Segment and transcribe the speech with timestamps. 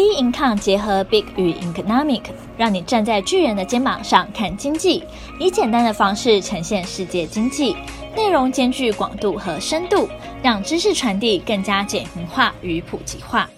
[0.00, 2.22] B Income 结合 Big 与 Economic，
[2.56, 5.04] 让你站在巨人的肩膀上看经济，
[5.38, 7.76] 以简单的方式呈现世界经济，
[8.16, 10.08] 内容兼具广度和深度，
[10.42, 13.50] 让知识传递更加简明化与普及化。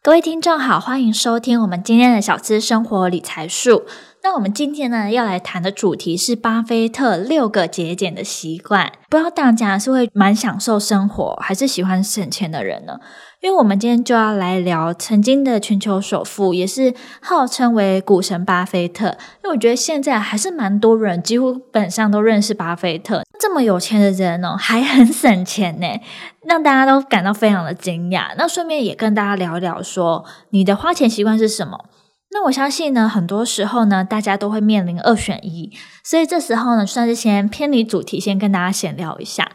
[0.00, 3.82] 各位听众好，欢迎收听我们今天的小资生活理财树。
[4.24, 8.92] 那我们今天呢要来谈的主题是巴菲特六个节俭的习惯。
[9.10, 13.00] 不知道大家是会蛮享受生活，还是喜欢省钱的人呢？
[13.40, 19.08] 因为我们今天就要来聊曾经的全球首富，也是号称为股神巴菲特。
[19.42, 23.24] 因为我觉得现在还是蛮多人几乎本上都认识巴菲特。
[23.40, 26.00] 这么有钱的人哦，还很省钱呢，
[26.44, 28.28] 让大家都感到非常的惊讶。
[28.38, 31.86] 那顺便也跟大家聊聊，说你的花钱习惯是什么？
[32.32, 35.70] 那我相信呢，很多时候呢，大家都会面临二选一。
[36.02, 39.52] 所以这时候呢，算是先偏离主题，先跟大家闲聊一下。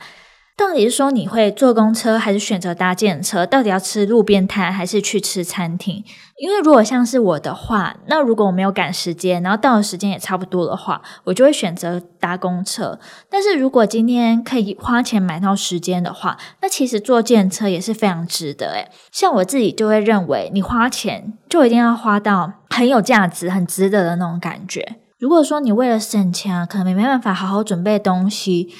[0.57, 3.45] 到底是说你会坐公车还是选择搭计程车？
[3.45, 6.03] 到底要吃路边摊还是去吃餐厅？
[6.39, 12.99] 因为如果像是我的话，那如果我没有赶时间，然后到的时间也差不多的话，我就会选择搭公车。
[13.29, 18.89] 但是如果今天可以花钱买到时间的话，那其实坐计程车也是非常值得诶。
[19.11, 24.95] 像我自己就会认为，你花钱就一定要花到很有价值、很值得的那种感觉。
[25.19, 28.73] 如果说你为了省钱，可能没办法好好准备东西。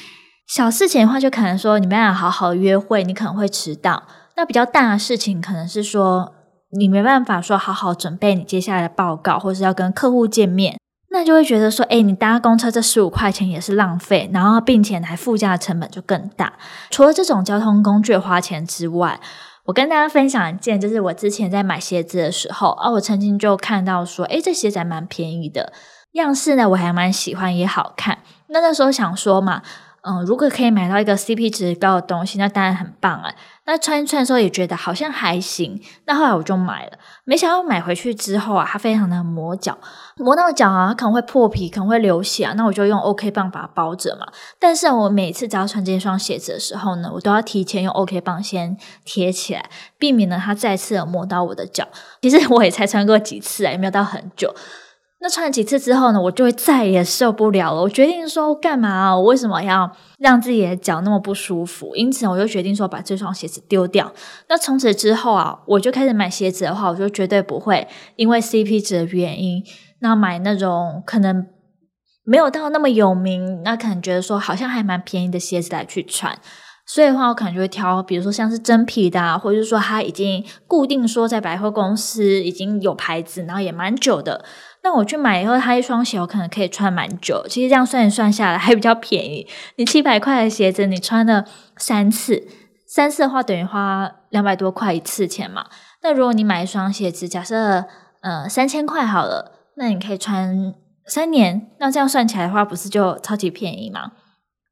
[0.47, 4.03] 小事情的话，就可能说你没办法好好约会，你可能会迟到。
[4.37, 6.33] 那比较大的事情，可能是说
[6.71, 10.79] 你没办法说好好准备你接下来的报告，或是要跟客户见面，
[11.11, 16.53] 那就会觉得说，诶，你搭公车这十五块钱也是浪费，然后并且还附加的成本就更大。
[16.89, 19.19] 除了这种交通工具花钱之外，
[19.65, 25.73] 我跟大家分享一件，就是我之前在买鞋子的时候，啊，我曾经就看到说，诶，这鞋子还蛮便宜的，
[26.13, 28.19] 样式呢我还蛮喜欢，也好看。
[28.47, 29.61] 那那时候想说嘛。
[30.03, 33.33] 嗯，如果可以买到一个 CP 值高的东西，那当然很棒啊。
[33.65, 36.93] 那穿一穿的时候也觉得好像还行，那后来我就买了。
[37.25, 39.77] 没想到买回去之后啊，它非常的磨脚，
[40.15, 42.53] 磨到脚啊可能会破皮，可能会流血啊。
[42.55, 44.25] 那我就用 OK 棒把它包着嘛。
[44.57, 51.85] 但是我每次只要穿这双鞋子的时候呢，我都要提前用 OK 棒先贴起来，避免呢它再次的磨到我的脚。
[52.21, 54.55] 其实我也才穿过几次啊，也没有到很久。
[55.19, 57.81] 那穿了几次之后呢，我就会再也受不了了。
[57.81, 59.15] 我决定说，干嘛？
[59.15, 61.95] 我为什么要让自己的脚那么不舒服？
[61.95, 64.13] 因此，我就决定说把这双鞋子丢掉。
[64.47, 69.63] 那从此之后啊，我就开始买鞋子的话，我就绝对不会因为 CP 值的原因，
[70.01, 71.47] 那买那种可能
[72.23, 76.37] 没有到那么有名，那可能觉得说好像还蛮便宜的鞋子来去穿。
[76.85, 84.45] 所以的话，我可能就会挑，比如说像是真皮的啊，或者是说它已经固定说在百货公司已经有牌子，然后也蛮久的。
[84.87, 87.45] 那我去买以后，它一双鞋我可能可以穿蛮久。
[87.49, 89.45] 其实这样算一算下来还比较便宜。
[89.75, 91.43] 你七百块的鞋子，你穿了
[91.75, 92.47] 三次，
[92.87, 95.65] 三次的话等于花两百多块一次钱嘛。
[96.03, 97.83] 那如果你买一双鞋子，假设
[98.21, 100.73] 呃三千块好了，那你可以穿
[101.05, 101.67] 三年。
[101.79, 104.13] 那这样算起来的话，不是就超级便宜吗？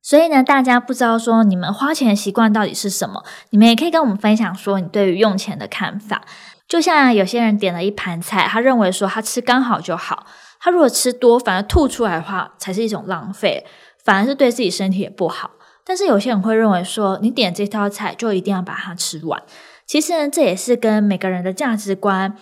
[0.01, 3.25] 所以呢，大家不知道说你们花钱的习惯到底是什么？
[3.49, 6.21] 你们也可以跟我们分享说你对于用钱的看法。
[6.67, 10.25] 就像有些人点了一盘菜，他认为说他吃刚好就好，
[10.59, 13.65] 他如果吃多反而吐出来的话，才是一种浪费，
[14.03, 15.51] 反而是对自己身体也不好。
[15.85, 19.43] 但是有些人会认为说，你点这道菜就一定要把它吃完。
[19.85, 22.35] 其实呢，这也是跟每个人的价值观。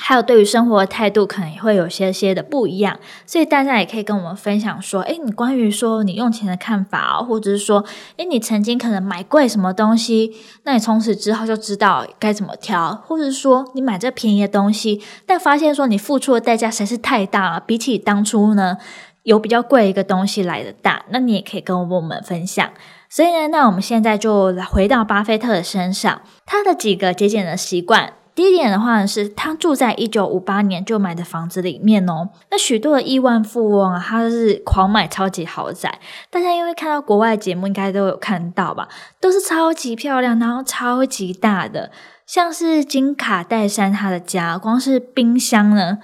[0.00, 7.84] 还有对于生活的态度，可能也会有些些的不一样，所以大家也可以跟我们分享说，诶，你关于说你用钱的看法，或者是说，
[8.16, 18.78] 诶，你曾经可能买贵什么东西，那你从此之后就知道该怎么挑，或者是说你买这便宜的东西，但发现说你付出的代价实在是太大了，比起当初呢
[19.24, 22.70] 有比较贵一个东西来的大，那你也可以跟我们分享。
[23.10, 28.12] 所以呢，那我们现在就来回到巴菲特的身上，他的几个节俭的习惯。
[28.38, 32.28] 第一点的话呢，是他住在一九五八年就买的房子里面哦。
[32.52, 35.98] 那许多的亿万富翁啊，他是狂买超级豪宅。
[36.30, 38.86] 大家因为看到国外节目，应该都有看到吧？
[39.20, 41.90] 都是超级漂亮，然后超级大的，
[42.28, 45.98] 像是金卡戴珊他的家，光是冰箱呢，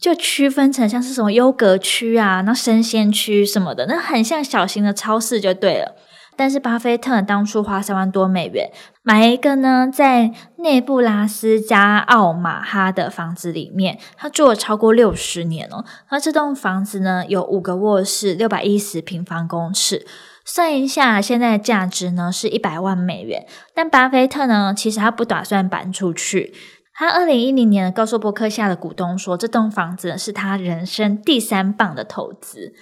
[0.00, 5.94] 就区分成像是什么优格区啊，那生鲜区什么的，那很像小型的超市就对了。
[6.36, 8.70] 但是巴菲特当初花三万多美元
[9.02, 15.84] 买一个呢，在内布拉斯加奥马哈的房子里面，他住了超过六十年哦。
[16.10, 20.06] 那这栋房子呢，有五个卧室，六百一十平方公尺，
[20.44, 23.46] 算一下现在的价值呢是一百万美元。
[23.74, 26.52] 但巴菲特呢，其实他不打算搬出去。
[26.98, 32.72] 他二零一零年告诉伯克夏的股东说，这栋房子是他人生第三棒的投资。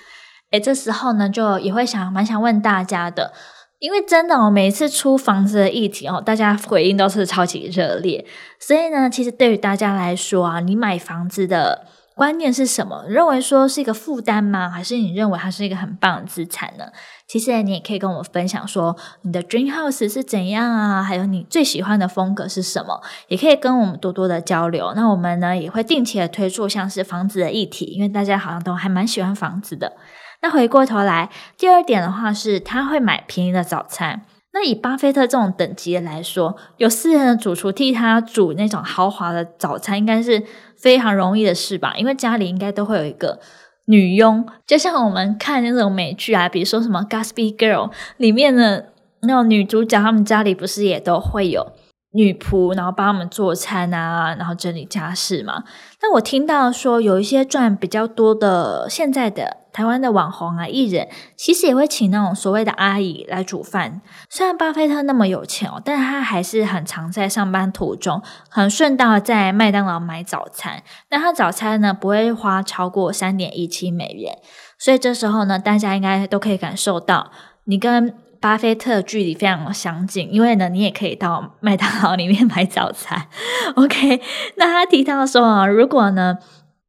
[0.54, 3.32] 诶，这时候呢，就也会想蛮想问大家的，
[3.80, 8.24] 因为真的哦，每一次出房子的议题哦，大家回应都是超级热烈。
[8.60, 13.04] 所以呢，其实对于大家来说啊，你买房子的观念是什么？
[13.08, 14.70] 认为说是一个负担吗？
[14.70, 16.84] 还是你认为它是一个很棒的资产呢？
[17.26, 21.02] 其实你也可以跟我们分享说，你的 dream house 是怎样啊？
[21.02, 23.02] 还有你最喜欢的风格是什么？
[23.26, 24.92] 也可以跟我们多多的交流。
[24.94, 29.94] 那我们呢，也会定期的推出像是房子的议题，因为大家好像都还蛮喜欢房子的。
[30.44, 34.26] 那回过头来，第二点的话是，他会买便宜的早餐。
[34.52, 40.42] 那以巴菲特这种等级来说，有私人的主厨替他煮那种豪华的早餐，应该是
[40.76, 41.94] 非常容易的事吧？
[41.96, 43.40] 因为家里应该都会有一个
[43.86, 47.88] 女佣，就像我们看那种美剧啊，比如说什么《Gossip Girl》
[48.18, 48.92] 里面的
[49.22, 51.72] 那种女主角，她们家里不是也都会有
[52.14, 55.64] 女仆，然后帮他们做餐啊，然后整理家事嘛？
[56.00, 59.58] 那我听到说，有一些赚比较多的现在的。
[59.74, 64.00] 台湾的网红啊，艺人其实也会请那种所谓的阿姨来煮饭。
[64.30, 70.84] 虽然巴菲特那么有钱哦，但他还是很常在上班途中，很顺道在麦当劳买早餐。
[71.10, 74.38] 那他早餐呢，不会花超过三点一七美元。
[74.78, 77.32] 所以这时候呢，大家应该都可以感受到，
[77.64, 78.14] 你跟
[78.44, 83.26] 巴菲特距离非常相近，因为呢，你也可以到麦当劳里面买早餐。
[83.74, 84.20] OK，
[84.56, 86.36] 那他提到说啊，如果呢，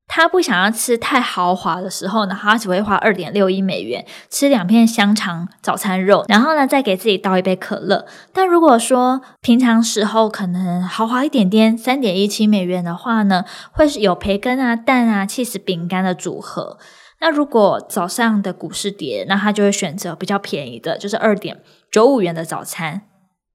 [0.06, 8.06] 他不想要吃太豪华的时候呢，他只会花二点六一美元吃两片香肠早餐肉，然后呢，再给自己倒一杯可乐。
[8.34, 16.78] 但如果说平常时候可能豪华一点点，三点一七美元的话呢，会是有培根啊、蛋啊、起司饼干的组合。
[17.20, 23.02] 那如果早上的股市跌，那他就会选择比较便宜的，就是二点九五元的早餐。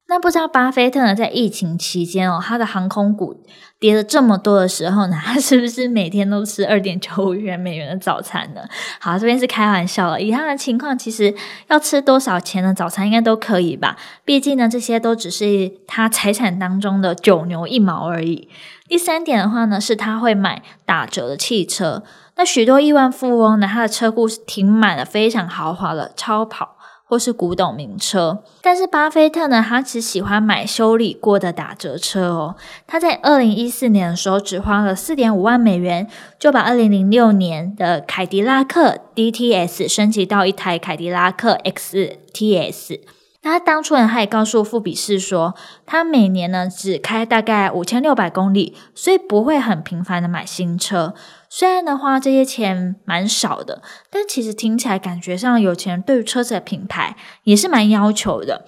[0.08, 3.44] 那不知道巴菲特呢，在疫情期间哦，他的航空股
[3.78, 8.62] 跌了这么多的时候呢，他是不是每天都吃二点九五元美元的早餐呢？
[8.98, 10.20] 好，这边是开玩笑了。
[10.20, 11.32] 以他的情况，其实
[11.68, 13.96] 要吃多少钱的早餐应该都可以吧？
[14.24, 18.48] 毕竟呢，这些都只是他财产当中的九牛一毛而已。
[18.88, 22.02] 第三点的话呢，是他会买打折的汽车。
[22.40, 26.76] 那许多亿万富翁呢，他的车库是停满了非常豪华的超跑。
[27.04, 32.54] 或是古董名车，但是巴菲特呢，他只喜欢买修理过的打折车哦。
[32.86, 36.08] 他在二零一四年的时候，只花了四点五万美元，
[36.38, 43.00] 就把二零零六年的凯迪拉克 DTS 升级到一台凯迪拉克 XTS。
[43.42, 45.54] 他当初呢，他也告诉富比士说，
[45.86, 51.14] 他每年呢只开大概五千六百公里，所以不会很频繁的买新车。
[51.48, 58.66] 虽然的话这些钱蛮少的，但其实听起来感觉上有钱人对于车子的品牌也是蛮要求的，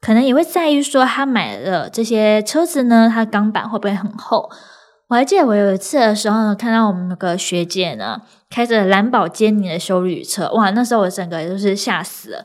[0.00, 4.50] 可能也会在意说他买了这些车子呢，它的钢板会不会很厚？
[5.08, 8.20] 我还记得我有一次的时候呢，看到我们那个学姐呢
[8.50, 12.44] 开着蓝宝坚尼的修旅车，哇，那时候我整个就是吓死了。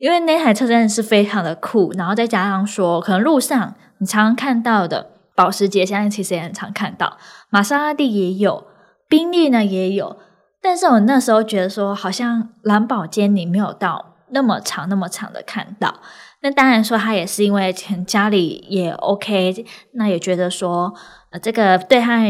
[0.00, 7.18] 因为那台车真的是非常的酷，然后再加上说，可能路上你常常看到的保时捷，现在其实也很常看到，
[7.50, 8.66] 玛莎拉蒂也有，
[9.08, 10.16] 宾利呢也有，
[10.62, 15.96] 但是我那时候觉得说，好像蓝宝坚尼没有到那么长那么长的看到。
[16.40, 20.94] 那当然说，他也是因为钱家里也 OK，那也觉得说，
[21.30, 22.20] 呃，这个对他。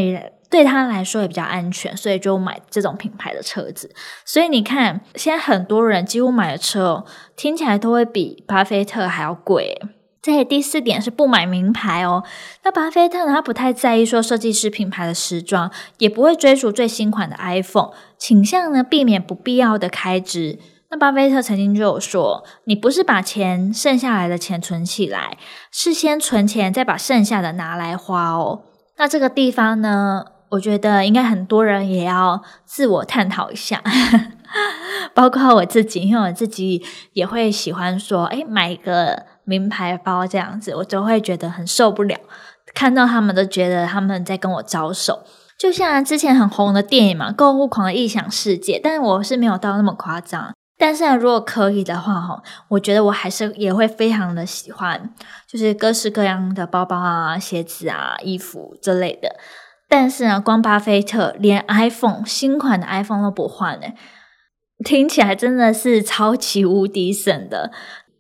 [0.51, 3.95] 对他来说也比较安全，所以就买这种品牌的车子。
[4.25, 7.05] 所以你看，现在很多人几乎买的车哦，
[7.37, 9.81] 听起来都会比巴菲特还要贵。
[10.21, 12.25] 这第四点是不买名牌哦。
[12.63, 20.59] 那巴菲特呢，他不太在意说设计师品牌的时装，也不会追逐最新款的 iPhone，倾向呢避免不必要的开支。
[20.91, 25.39] 那巴菲特曾经就有说：“你不是把钱剩下来的钱存起来，
[25.71, 28.65] 是先存钱，再把剩下的拿来花哦。”
[28.99, 30.25] 那这个地方呢？
[30.51, 33.83] 我觉得应该很多人也要自我探讨一下，
[35.15, 42.17] 包括我自己，因为我自己也会喜欢说，诶，买一个名牌包这样子，我就会觉得很受不了。
[42.75, 45.25] 看到他们都觉得他们在跟我招手，
[45.59, 50.53] 就像之前很红的电影嘛，《购物狂的异想世界》，但是我是没有到那么夸张。
[50.79, 55.13] 但是如果可以的话，哈，我觉得我还是也会非常的喜欢，
[55.47, 59.37] 就是各式各样的包包啊、鞋子啊、衣服之类的。
[59.91, 63.89] 但是呢，光巴菲特连 iPhone 新款的 iPhone 都不换呢，
[64.85, 67.73] 听起来真的是超级无敌省的。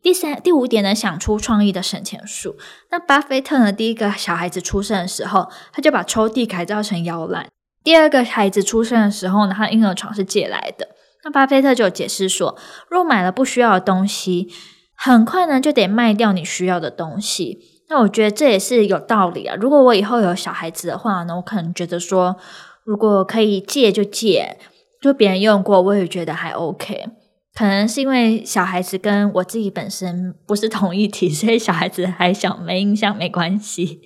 [0.02, 2.56] 第三、第五点呢，想出创意的省钱术。
[2.90, 7.44] 那巴菲特呢，第一个小孩子出生的时候，他就把抽屉改造成摇篮；
[7.84, 10.88] 第二个孩子出生的时候呢，他婴儿床是借来的。
[11.22, 12.58] 那巴菲特就解释说，
[12.88, 14.48] 若买了不需要的东西，
[14.96, 17.69] 很快呢就得卖掉你需要的东西。
[17.90, 19.56] 那我觉得这也是有道理啊。
[19.60, 22.36] 如果我以后有小孩子的话呢，我可能觉得说，
[22.84, 24.56] 如果可以借就借，
[25.02, 27.08] 就别人用过，我也觉得还 OK。
[27.52, 34.00] 可能是因为小孩子跟我自己本身不是同一体，所以小孩子还小，没印象没关系。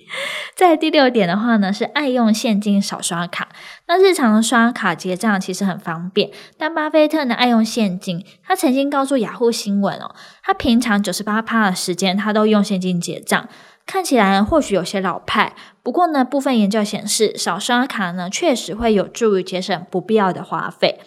[0.55, 3.49] 在第六点的话呢，是爱用现金少刷卡。
[3.87, 8.25] 那日常刷卡结账其实很方便，但巴菲特呢爱用现金。
[8.43, 13.47] 他曾经告诉雅虎新闻哦，他平常九十八趴的时间他都用现金结账。
[13.85, 20.99] 看起来或许有些老派，不过呢，部分研究显示少刷卡呢确实会有助于节省不必要的花费。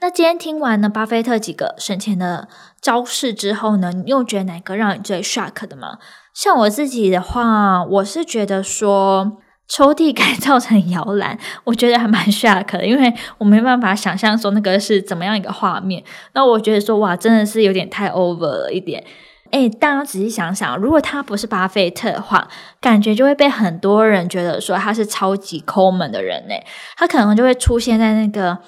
[0.00, 2.48] 那今天听完呢，巴菲特几个省钱的
[2.82, 5.98] 招式之后呢，你又觉得哪个让你最 shock 的吗？
[6.34, 16.04] 像我自己的话，我是觉得说抽屉改造成摇篮，我觉得还蛮 shock 的，因为我没办法想象说那个是怎么样一个画面。
[16.34, 19.02] 那我觉得说哇，真的是有点太 over 了一点。
[19.56, 22.46] 诶，大家仔细想想，如果他不是巴菲特的话，
[22.80, 26.54] 感觉就会被很多人觉得说他是超级抠门的人呢。
[26.96, 28.58] 他可能就会出现在那个。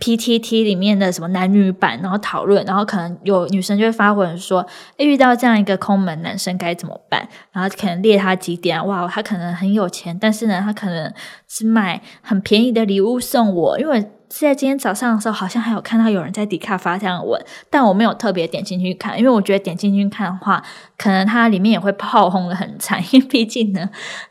[0.00, 4.66] PTT 里面的什么男女版，然后讨论，然后可能有女生就会发文说，
[4.98, 7.26] 诶，遇到这样一个抠门男生该怎么办？
[7.52, 11.10] 然后可能列他几点，哇，他可能很有钱，但是呢，他可能
[11.48, 14.10] 是买很便宜的礼物送我，因为。
[14.36, 20.60] 是在今天早上的时候，好像还有看到有人在迪卡发这样的文，但我没有特别点进去看，因为我觉得点进去看的话，
[20.98, 23.88] 可能它里面也会炮轰得很惨，因为毕竟呢，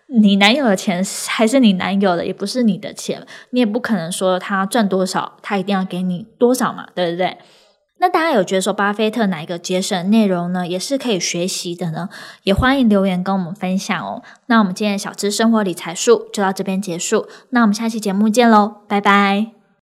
[0.07, 7.37] 你男友的钱还是你男友的，也不是你的钱，你也不可能说他赚多少，他一定要给你多少嘛，对不对？
[7.99, 12.09] 那大家有觉得说巴菲特哪一个节省内容呢，也是可以学习的呢？
[12.43, 14.21] 也欢迎留言跟我们分享哦。
[14.47, 19.62] 那我们今天的小资生活理财术就到这边结束，那我们下期节目见喽，拜拜。